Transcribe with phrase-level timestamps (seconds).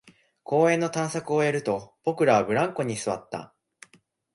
[0.41, 3.53] 公園の探索を終えると、僕らはブランコに座った